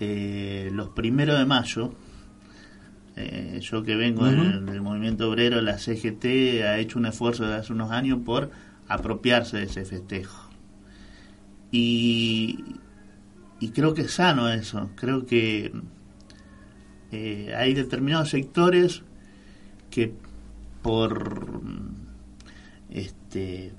[0.00, 1.92] Eh, los primeros de mayo,
[3.16, 7.72] eh, yo que vengo del, movimiento obrero, la CGT ha hecho un esfuerzo desde hace
[7.72, 8.50] unos años por
[8.86, 10.48] apropiarse de ese festejo.
[11.70, 12.64] Y,
[13.60, 15.72] y creo que es sano eso, creo que
[17.10, 19.02] eh, hay determinados sectores
[19.90, 20.14] que
[20.82, 21.60] por
[22.90, 23.72] este,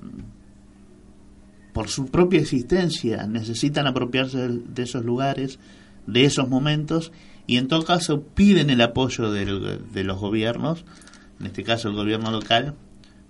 [1.73, 5.59] por su propia existencia necesitan apropiarse de esos lugares,
[6.07, 7.11] de esos momentos,
[7.47, 10.85] y en todo caso piden el apoyo de los gobiernos,
[11.39, 12.75] en este caso el gobierno local,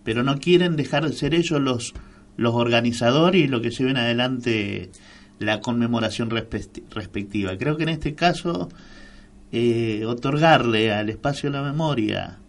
[0.03, 1.93] pero no quieren dejar de ser ellos los,
[2.35, 4.91] los organizadores y lo que lleven adelante
[5.39, 7.57] la conmemoración respectiva.
[7.57, 8.69] Creo que en este caso
[9.51, 12.39] eh, otorgarle al espacio de la memoria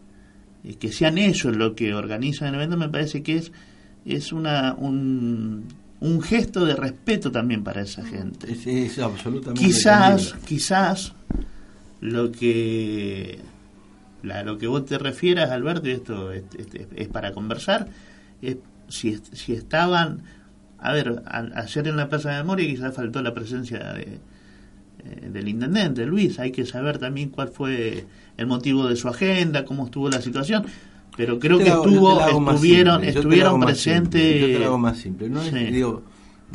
[0.79, 3.53] que sean ellos los que organizan el evento, me parece que es,
[4.05, 5.65] es una, un,
[6.01, 8.53] un gesto de respeto también para esa gente.
[8.53, 11.13] Es, absolutamente quizás, quizás
[12.01, 13.39] lo que
[14.23, 17.89] la, lo que vos te refieras, Alberto, y esto es, para conversar,
[18.43, 18.57] es
[18.89, 20.23] si, si estaban
[20.83, 24.19] a ver, ayer en la Plaza de Memoria quizás faltó la presencia de, eh,
[25.05, 29.87] del intendente, Luis, hay que saber también cuál fue el motivo de su agenda, cómo
[29.87, 30.65] estuvo la situación,
[31.17, 34.41] pero creo que estuvo, estuvieron, estuvieron presentes...
[34.41, 36.03] Yo te lo hago más simple, no, digo,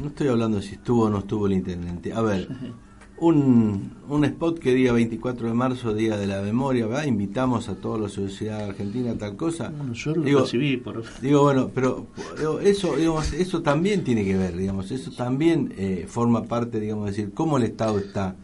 [0.01, 2.47] no estoy hablando si estuvo o no estuvo el intendente, a ver...
[3.17, 7.05] un, un spot que diga 24 de marzo, Día de la Memoria, ¿verdad?
[7.05, 9.71] Invitamos a toda la sociedad argentina a tal cosa.
[9.93, 11.03] yo lo digo, recibí, por...
[11.21, 12.07] digo, bueno, pero
[12.61, 17.31] eso, digamos, eso también tiene que ver, digamos, eso también eh, forma parte, digamos, decir,
[17.33, 18.35] cómo el Estado está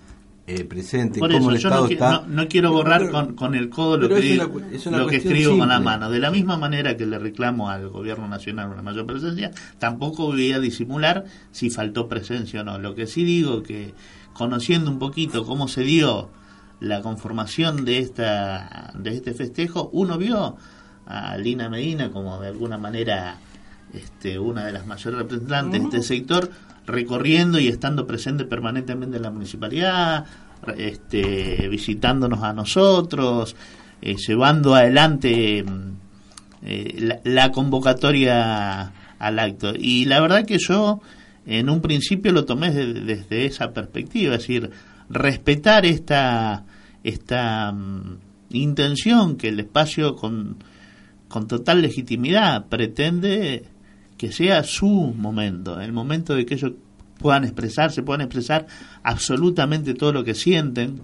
[0.48, 2.26] eh, presente, por cómo el Estado no, está...
[2.28, 6.10] No, quiero borrar con, con, el codo lo, que, lo que escribo con la mano.
[6.10, 10.54] De la misma manera que le reclamo al gobierno nacional una mayor presencia, tampoco voy
[10.54, 12.80] a disimular si faltó presencia o no.
[12.80, 13.94] Lo que sí digo que
[14.42, 16.30] conociendo un poquito cómo se dio
[16.80, 20.58] la conformación de esta de este festejo, uno vio
[21.06, 23.38] a Lina Medina como de alguna manera
[23.94, 26.50] este, una de las mayores representantes de este sector
[26.88, 30.26] recorriendo y estando presente permanentemente en la municipalidad,
[30.76, 33.56] este, visitándonos a nosotros,
[34.02, 35.64] eh, llevando adelante
[36.64, 39.74] eh, la, convocatoria al acto.
[39.78, 41.00] Y la verdad que yo
[41.46, 44.70] en un principio lo tomé desde, esa perspectiva, es decir,
[45.10, 46.66] respetar esta,
[47.04, 48.18] esta mm,
[48.52, 50.58] intención que el espacio con,
[51.28, 53.66] con total legitimidad pretende
[54.18, 56.74] que sea su momento, el momento de que ellos
[57.18, 58.68] puedan expresarse, puedan expresar
[59.04, 61.02] absolutamente todo lo que sienten,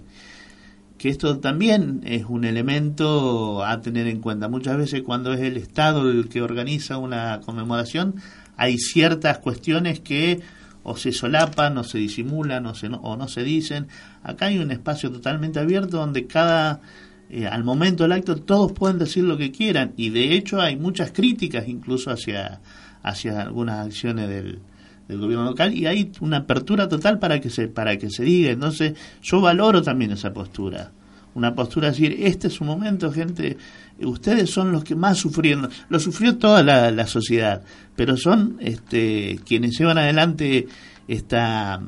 [0.97, 4.49] que esto también es un elemento a tener en cuenta.
[4.49, 8.15] Muchas veces cuando es el Estado el que organiza una conmemoración,
[8.57, 10.41] hay ciertas cuestiones que
[10.83, 13.87] o se solapan o se disimulan o, se no, o no se dicen.
[14.23, 16.81] Acá hay un espacio totalmente abierto donde cada,
[17.29, 19.93] eh, al momento del acto, todos pueden decir lo que quieran.
[19.97, 22.61] Y de hecho hay muchas críticas incluso hacia,
[23.03, 24.59] hacia algunas acciones del,
[25.07, 25.73] del gobierno local.
[25.73, 28.51] Y hay una apertura total para que se para que se diga.
[28.51, 30.91] Entonces yo valoro también esa postura.
[31.35, 33.57] Una postura decir este es un momento gente
[34.01, 37.63] ustedes son los que más sufrieron, lo sufrió toda la, sociedad,
[37.95, 40.67] pero son este, quienes llevan adelante
[41.07, 41.81] esta,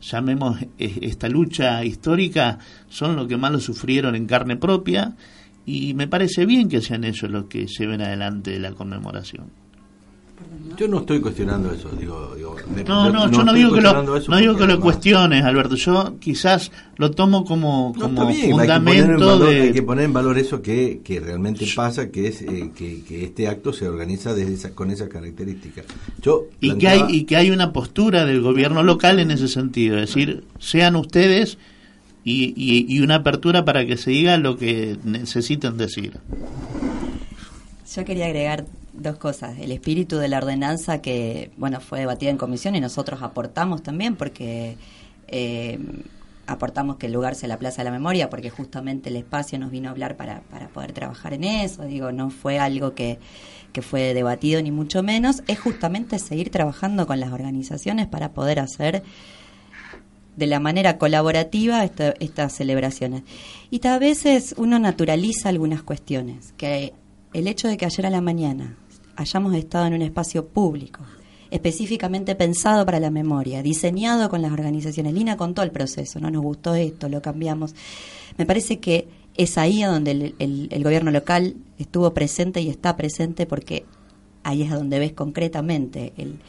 [0.00, 5.16] llamemos e, esta lucha histórica, son los que más lo sufrieron en carne propia
[5.66, 9.59] y me parece bien que sean ellos los que lleven adelante la conmemoración.
[10.76, 12.34] Yo no estoy cuestionando eso, digo,
[12.86, 15.74] no, no, yo no digo que lo, no digo que lo cuestiones, Alberto.
[15.74, 19.62] Yo quizás lo tomo como, como fundamento de...
[19.62, 23.24] Hay que poner en valor eso que, que realmente pasa, que es eh, que, que,
[23.24, 25.86] este acto se organiza desde con esas características.
[26.22, 29.98] Yo y, que hay, y que hay una postura del gobierno local en ese sentido,
[29.98, 31.58] es decir, sean ustedes
[32.24, 36.18] y, y, y una apertura para que se diga lo que necesitan decir.
[37.94, 39.58] Yo quería agregar dos cosas.
[39.58, 44.16] El espíritu de la ordenanza que, bueno, fue debatida en comisión y nosotros aportamos también
[44.16, 44.76] porque
[45.28, 45.78] eh,
[46.46, 49.70] aportamos que el lugar sea la Plaza de la Memoria porque justamente el espacio nos
[49.70, 51.84] vino a hablar para, para poder trabajar en eso.
[51.84, 53.18] Digo, no fue algo que,
[53.72, 55.42] que fue debatido ni mucho menos.
[55.46, 59.02] Es justamente seguir trabajando con las organizaciones para poder hacer
[60.36, 63.22] de la manera colaborativa estas celebraciones.
[63.70, 66.94] Y a veces uno naturaliza algunas cuestiones, que
[67.32, 68.76] el hecho de que ayer a la mañana
[69.16, 71.00] hayamos estado en un espacio público,
[71.50, 75.14] específicamente pensado para la memoria, diseñado con las organizaciones.
[75.14, 77.74] Lina contó el proceso, no nos gustó esto, lo cambiamos.
[78.38, 83.84] Me parece que es ahí donde el, gobierno local estuvo presente y está presente porque
[84.42, 86.40] ahí es donde ves concretamente el,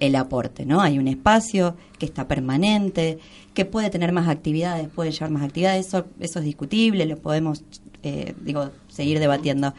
[0.00, 0.80] el, aporte, ¿no?
[0.80, 3.18] Hay un espacio que está permanente,
[3.54, 7.64] que puede tener más actividades, puede llevar más actividades, eso, eso es discutible, lo podemos,
[8.02, 9.74] eh, digo, seguir debatiendo.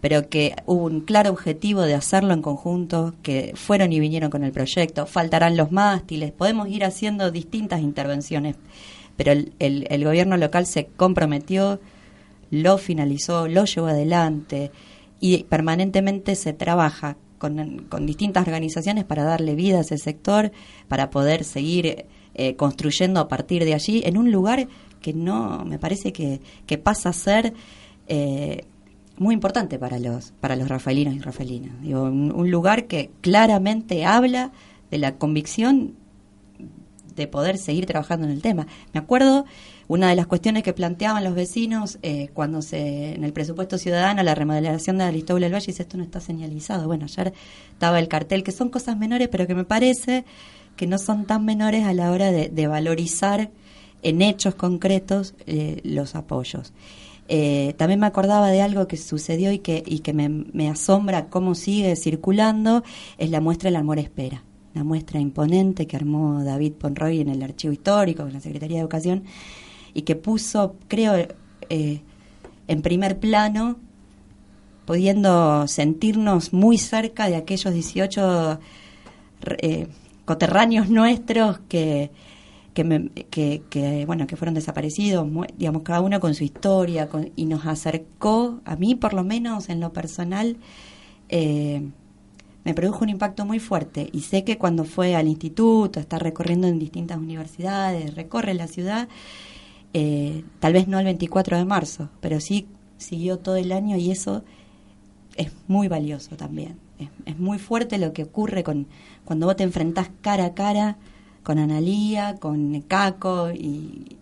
[0.00, 4.44] Pero que hubo un claro objetivo de hacerlo en conjunto, que fueron y vinieron con
[4.44, 8.54] el proyecto, faltarán los mástiles, podemos ir haciendo distintas intervenciones,
[9.16, 11.80] pero el, el, gobierno local se comprometió,
[12.52, 14.70] lo finalizó, lo llevó adelante
[15.18, 20.52] y permanentemente se trabaja con, con, distintas organizaciones para darle vida a ese sector,
[20.86, 22.06] para poder seguir
[22.40, 24.68] eh, construyendo a partir de allí en un lugar
[25.00, 27.54] que no, me parece que, que pasa a ser...
[28.06, 28.64] Eh,
[29.18, 31.72] muy importante para los, para los rafaelinos y rafaelinas.
[31.82, 34.52] un, lugar que claramente habla
[34.92, 35.94] de la convicción
[37.16, 38.66] de poder seguir trabajando en el tema.
[38.92, 39.44] Me acuerdo
[39.88, 44.22] una de las cuestiones que planteaban los vecinos eh, cuando se en el presupuesto ciudadano
[44.22, 46.86] la remodelación de Aristóbulo del Valle dice esto no está señalizado.
[46.86, 47.32] Bueno, ayer
[47.72, 50.24] estaba el cartel que son cosas menores, pero que me parece
[50.76, 53.50] que no son tan menores a la hora de, valorizar
[54.02, 56.72] en hechos concretos eh, los apoyos.
[57.30, 61.54] Eh, también me acordaba de algo que sucedió y que, y que me, asombra cómo
[61.54, 62.82] sigue circulando,
[63.18, 64.42] es la muestra El amor espera,
[64.74, 68.80] la muestra imponente que armó David Ponroy en el Archivo Histórico, en la Secretaría de
[68.80, 69.24] Educación,
[69.92, 71.28] y que puso, creo,
[71.68, 72.00] eh,
[72.66, 73.76] en primer plano,
[74.86, 78.58] pudiendo sentirnos muy cerca de aquellos 18
[79.58, 79.86] eh,
[80.24, 82.10] coterráneos nuestros que,
[82.84, 88.60] que, que, bueno que fueron desaparecidos digamos cada uno con su historia y nos acercó
[88.64, 90.56] a mí por lo menos en lo personal
[91.28, 91.82] eh,
[92.64, 94.10] me produjo un impacto muy fuerte.
[94.12, 99.08] Y sé que cuando fue al instituto está recorriendo en distintas universidades recorre la ciudad
[99.94, 102.66] eh, tal vez no el 24 de marzo pero sí
[102.98, 104.44] siguió todo el año y eso
[105.36, 106.76] es muy valioso también.
[106.98, 108.86] Es, es muy fuerte lo que ocurre con
[109.24, 110.98] cuando vos te enfrentás cara a cara
[111.42, 114.16] con Analía, con Caco y,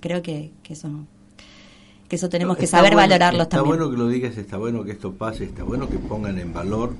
[0.00, 0.90] creo que, eso
[2.08, 3.74] que eso tenemos que saber valorarlo está también.
[3.74, 6.52] Está bueno que lo digas, está bueno que esto pase, está bueno que pongan en
[6.52, 6.94] valor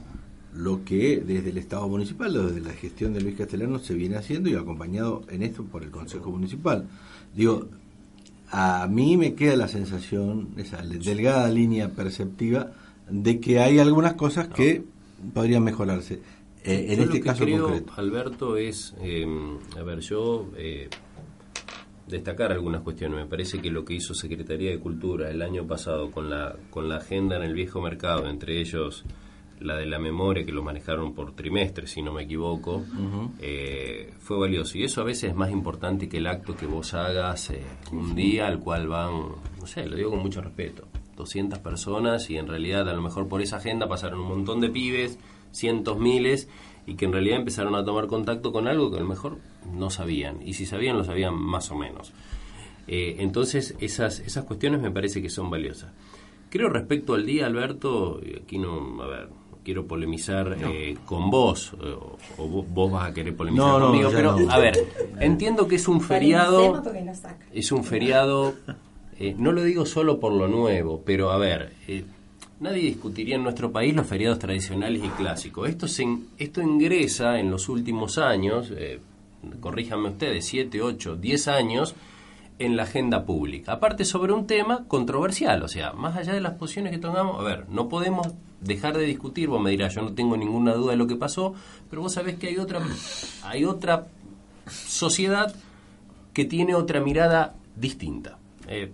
[0.54, 4.16] lo que desde el Estado Municipal o desde la gestión de Luis Castellano se viene
[4.16, 6.86] haciendo y acompañado en esto por el Consejo Municipal.
[7.34, 7.68] Digo,
[8.50, 12.72] a mí me queda la sensación, esa delgada línea perceptiva,
[13.08, 14.84] de que hay algunas cosas que
[15.34, 16.20] podrían mejorarse.
[16.64, 20.88] Eh, en este caso creo, Alberto, es, em, a ver, yo eh,
[22.06, 23.18] destacar algunas cuestiones.
[23.18, 26.88] Me parece que lo que hizo Secretaría de Cultura el año pasado con la, con
[26.88, 29.04] la agenda en el viejo mercado, entre ellos
[29.60, 32.84] la de la memoria, que lo manejaron por trimestre, si no me equivoco,
[33.40, 34.78] eh, fue valioso.
[34.78, 37.52] Y eso a veces es más importante que el acto que vos hagas
[37.90, 42.36] un día al cual van, no sé, lo digo con mucho respeto, 200 personas y
[42.36, 45.18] en realidad a lo mejor por esa agenda pasaron un montón de pibes
[45.52, 46.48] cientos, miles,
[46.86, 49.38] y que en realidad empezaron a tomar contacto con algo que a lo mejor
[49.72, 52.12] no sabían, y si sabían lo sabían más o menos.
[52.86, 55.92] Eh, entonces esas, esas cuestiones me parece que son valiosas.
[56.48, 59.28] Creo respecto al día, Alberto, aquí no, a ver,
[59.62, 61.94] quiero polemizar eh, con vos, eh,
[62.38, 64.82] o, vos, vas a querer polemizar conmigo, pero a ver,
[65.20, 66.82] entiendo que es un feriado,
[67.52, 68.54] es un feriado,
[69.36, 71.74] no lo digo solo por lo nuevo, pero a ver,
[72.60, 75.68] Nadie discutiría en nuestro país los feriados tradicionales y clásicos.
[75.68, 76.04] Esto, se,
[76.38, 79.00] esto ingresa en los últimos años, eh,
[79.60, 81.94] corríjanme ustedes, 7, 8, 10 años,
[82.58, 83.72] en la agenda pública.
[83.72, 87.44] Aparte sobre un tema controversial, o sea, más allá de las posiciones que tengamos, a
[87.44, 88.26] ver, no podemos
[88.60, 91.54] dejar de discutir, vos me dirás, yo no tengo ninguna duda de lo que pasó,
[91.88, 92.80] pero vos sabés que hay otra,
[93.44, 94.08] hay otra
[94.68, 95.54] sociedad
[96.32, 98.38] que tiene otra mirada distinta.
[98.66, 98.90] Eh,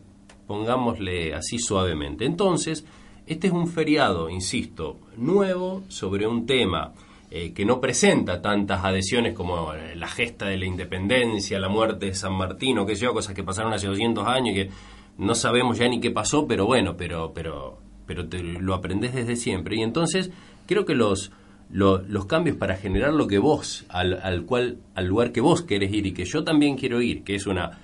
[0.46, 2.27] pongámosle así suavemente.
[2.27, 2.85] Entonces,
[3.26, 6.92] este es un feriado, insisto, nuevo sobre un tema
[7.30, 12.06] eh, que no presenta tantas adhesiones como eh, la gesta de la independencia, la muerte
[12.06, 14.70] de San Martín o qué sé yo, cosas que pasaron hace 200 años y que
[15.18, 19.37] no sabemos ya ni qué pasó, pero bueno, pero, pero, pero te, lo aprendés desde
[19.37, 19.76] siempre.
[19.76, 20.30] Y entonces
[20.66, 21.32] creo que los,
[21.70, 25.92] los cambios para generar lo que vos, al, al, cual, al lugar que vos querés
[25.92, 27.80] ir y que yo también quiero ir, que es una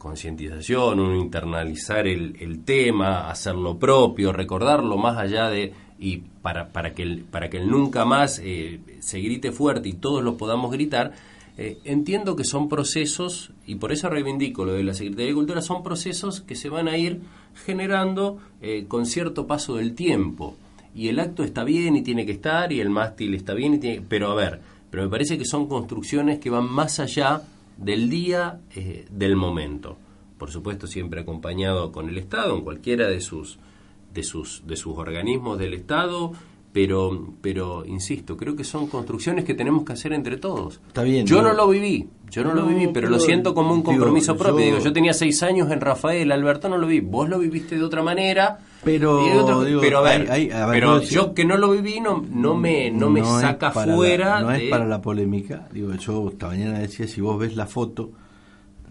[0.00, 6.94] concientización, un internalizar el, el, tema, hacerlo propio, recordarlo más allá de y para, para
[6.94, 10.72] que el, para que el nunca más eh, se grite fuerte y todos lo podamos
[10.72, 11.12] gritar,
[11.58, 15.60] eh, entiendo que son procesos, y por eso reivindico lo de la Secretaría de Cultura,
[15.60, 17.20] son procesos que se van a ir
[17.66, 20.56] generando eh, con cierto paso del tiempo.
[20.94, 23.78] Y el acto está bien y tiene que estar, y el mástil está bien, y
[23.78, 24.60] tiene, pero a ver,
[24.90, 27.42] pero me parece que son construcciones que van más allá
[27.80, 29.96] del día, eh, del momento.
[30.38, 33.58] Por supuesto, siempre acompañado con el Estado, en cualquiera de sus,
[34.12, 36.32] de sus, de sus organismos del Estado,
[36.72, 40.80] pero, pero insisto, creo que son construcciones que tenemos que hacer entre todos.
[40.86, 43.82] Está bien, yo no lo viví, yo no, lo viví, pero, lo siento como un
[43.82, 44.60] compromiso propio.
[44.60, 47.76] Yo, digo, yo tenía seis años en Rafael, Alberto no lo vi, vos lo viviste
[47.76, 48.58] de otra manera.
[48.82, 49.20] Pero,
[49.80, 53.70] pero a ver, pero yo que no lo viví no, no me, no me saca
[53.72, 54.40] fuera.
[54.40, 55.68] no es para la polémica.
[55.70, 58.10] Digo, yo esta mañana decía, si vos ves la foto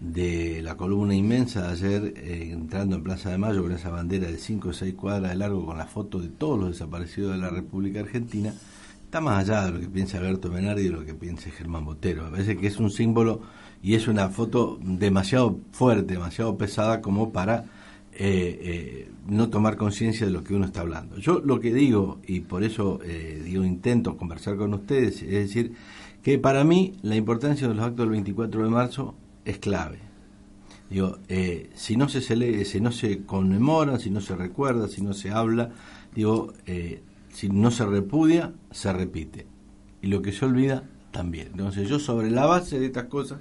[0.00, 4.28] de la columna inmensa de ayer eh, entrando en Plaza de Mayo con esa bandera
[4.28, 7.38] de 5 o 6 cuadras de largo con la foto de todos los desaparecidos de
[7.38, 8.54] la República Argentina,
[9.04, 11.84] está más allá de lo que piensa Alberto Menardi y de lo que piensa Germán
[11.84, 12.24] Botero.
[12.24, 13.42] A veces que es un símbolo
[13.82, 17.64] y es una foto demasiado fuerte, demasiado pesada como para
[18.22, 21.16] eh, eh, no tomar conciencia de lo que uno está hablando.
[21.16, 23.00] Yo lo que digo, y por eso
[23.44, 25.72] digo intento conversar con ustedes, es decir,
[26.22, 29.14] que para mí la importancia de los actos del 24 de marzo
[29.44, 29.98] es clave.
[30.90, 35.02] Digo, eh, si no se celebra, si no se conmemora, si no se recuerda, si
[35.02, 35.70] no se habla,
[36.14, 37.02] digo, eh,
[37.32, 39.46] si no se repudia, se repite.
[40.02, 41.48] Y lo que se olvida, también.
[41.52, 43.40] Entonces yo sobre la base de estas cosas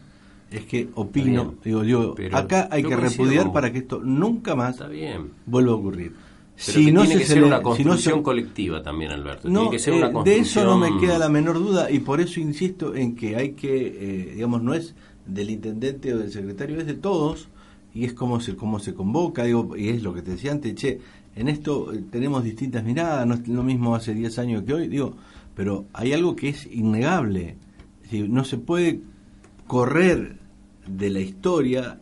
[0.51, 4.83] es que opino, digo, yo, acá hay que repudiar para que esto nunca más
[5.45, 6.13] vuelva a ocurrir.
[6.55, 9.47] si no tiene que ser una construcción colectiva también, Alberto.
[9.47, 9.77] No, eh,
[10.25, 13.51] De eso no me queda la menor duda y por eso insisto en que hay
[13.51, 14.95] que, eh, digamos, no es
[15.25, 17.47] del intendente o del secretario, es de todos
[17.93, 20.73] y es como se, cómo se convoca, digo, y es lo que te decía antes,
[20.75, 20.99] che,
[21.35, 24.87] en esto eh, tenemos distintas miradas, no es lo mismo hace 10 años que hoy,
[24.87, 25.13] digo,
[25.55, 27.57] pero hay algo que es innegable.
[28.11, 29.01] No se puede
[29.67, 30.38] correr
[30.89, 31.99] de la historia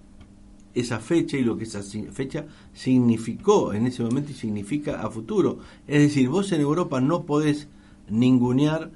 [0.74, 5.60] esa fecha y lo que esa fecha significó en ese momento y significa a futuro.
[5.88, 7.68] Es decir, vos en Europa no podés
[8.10, 8.92] ningunear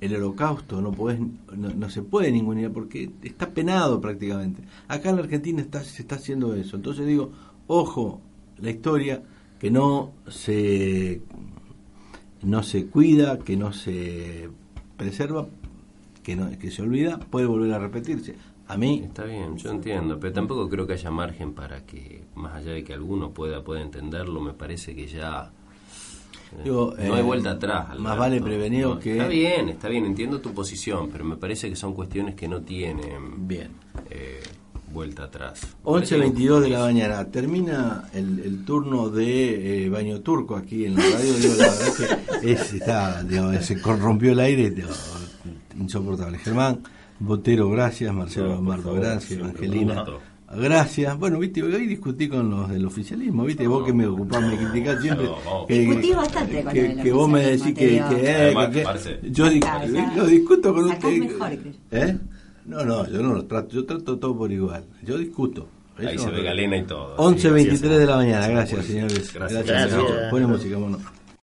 [0.00, 1.18] el holocausto, no, podés,
[1.56, 4.62] no, se puede ningunear porque está penado prácticamente.
[4.86, 6.76] Acá en la Argentina está, se está haciendo eso.
[6.76, 7.32] Entonces digo,
[7.66, 8.20] ojo,
[8.58, 9.22] la historia
[9.58, 11.22] que no se
[12.42, 14.50] no se cuida, que no se
[14.96, 15.48] preserva,
[16.22, 18.36] que no que se olvida, puede volver a repetirse.
[18.66, 22.54] A mí está bien, yo entiendo, pero tampoco creo que haya margen para que más
[22.54, 25.50] allá de que alguno pueda pueda entenderlo, me parece que ya
[26.64, 27.98] eh, no hay eh, vuelta atrás.
[27.98, 31.76] Más vale prevenido que Está bien, está bien, entiendo tu posición, pero me parece que
[31.76, 33.70] son cuestiones que no tienen bien.
[34.10, 34.40] Eh,
[34.94, 35.60] vuelta atrás.
[35.82, 37.24] 11.22 de la mañana.
[37.26, 41.32] Termina el, turno de eh, Baño Turco aquí en la radio.
[41.58, 44.72] la verdad que está, se corrompió el aire,
[45.76, 46.38] insoportable.
[46.38, 46.80] Germán
[47.18, 48.12] Botero, gracias.
[48.12, 49.40] Marcelo Mardo, gracias.
[49.40, 50.04] Evangelina.
[50.56, 51.18] Gracias.
[51.18, 55.00] Bueno, viste, hoy discutí con los del oficialismo, viste, vos que me ocupás, me criticás
[55.00, 55.28] siempre.
[55.66, 59.46] que, Discutí bastante con que, que vos me decís que, que, que, yo,
[60.16, 61.22] yo discuto con usted.
[61.90, 62.18] ¿Eh?
[62.66, 64.84] No, no, yo no lo trato, yo trato todo por igual.
[65.02, 65.68] Yo discuto.
[65.98, 67.16] Ahí se ve galena y todo.
[67.16, 69.32] 11.23 de la mañana, gracias, señores.
[69.32, 70.30] Gracias, gracias.
[70.30, 70.98] Buena música, bueno.